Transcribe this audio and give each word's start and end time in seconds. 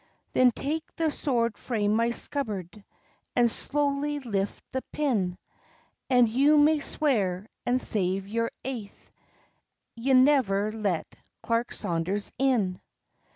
'""Then 0.33 0.51
take 0.51 0.83
the 0.95 1.11
sword 1.11 1.59
frae 1.59 1.87
my 1.87 2.09
scabbard, 2.09 2.83
And 3.35 3.51
slowly 3.51 4.17
lift 4.17 4.63
the 4.71 4.81
pin; 4.91 5.37
And 6.09 6.27
you 6.27 6.57
may 6.57 6.79
swear, 6.79 7.45
and 7.67 7.79
save 7.79 8.27
your 8.27 8.49
aith. 8.65 9.11
Ye 9.93 10.15
never 10.15 10.71
let 10.71 11.15
Clerk 11.43 11.71
Saunders 11.71 12.31
in. 12.39 12.81